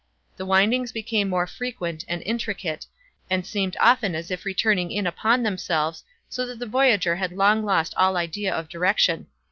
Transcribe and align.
The 0.35 0.47
windings 0.47 0.91
became 0.91 1.29
more 1.29 1.45
frequent 1.45 2.05
and 2.07 2.23
intricate, 2.25 2.87
and 3.29 3.45
seemed 3.45 3.77
often 3.79 4.15
as 4.15 4.31
if 4.31 4.45
returning 4.45 4.89
in 4.91 5.05
upon 5.05 5.43
themselves, 5.43 6.03
so 6.27 6.43
that 6.47 6.57
the 6.57 6.65
voyager 6.65 7.17
had 7.17 7.31
long 7.33 7.63
lost 7.63 7.93
all 7.97 8.17
idea 8.17 8.51
of 8.51 8.67
direction. 8.67 9.27